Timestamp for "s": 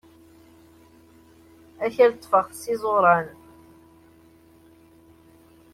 2.61-2.63